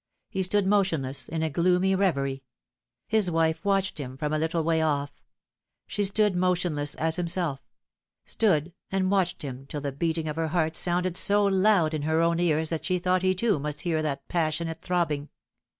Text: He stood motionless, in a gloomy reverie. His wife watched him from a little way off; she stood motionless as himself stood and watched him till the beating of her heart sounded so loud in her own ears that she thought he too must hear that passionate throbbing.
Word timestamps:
He 0.31 0.41
stood 0.41 0.65
motionless, 0.65 1.29
in 1.29 1.43
a 1.43 1.49
gloomy 1.51 1.93
reverie. 1.93 2.41
His 3.05 3.29
wife 3.29 3.63
watched 3.63 3.99
him 3.99 4.17
from 4.17 4.33
a 4.33 4.39
little 4.39 4.63
way 4.63 4.81
off; 4.81 5.11
she 5.85 6.03
stood 6.03 6.35
motionless 6.35 6.95
as 6.95 7.17
himself 7.17 7.59
stood 8.25 8.73
and 8.91 9.11
watched 9.11 9.43
him 9.43 9.67
till 9.67 9.81
the 9.81 9.91
beating 9.91 10.27
of 10.27 10.37
her 10.37 10.47
heart 10.47 10.75
sounded 10.75 11.17
so 11.17 11.45
loud 11.45 11.93
in 11.93 12.01
her 12.01 12.19
own 12.19 12.39
ears 12.39 12.71
that 12.71 12.83
she 12.83 12.97
thought 12.97 13.21
he 13.21 13.35
too 13.35 13.59
must 13.59 13.81
hear 13.81 14.01
that 14.01 14.27
passionate 14.27 14.81
throbbing. 14.81 15.29